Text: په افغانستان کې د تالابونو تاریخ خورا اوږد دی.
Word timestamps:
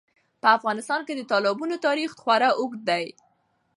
په 0.41 0.47
افغانستان 0.57 1.01
کې 1.07 1.13
د 1.15 1.21
تالابونو 1.31 1.75
تاریخ 1.85 2.09
خورا 2.21 2.49
اوږد 2.59 2.81
دی. 2.89 3.05